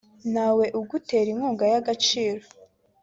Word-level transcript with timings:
ntawe 0.31 0.65
ugutera 0.79 1.27
inkunga 1.33 1.65
y’agaciro 1.73 2.43